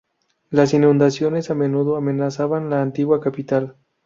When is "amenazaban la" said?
1.95-2.81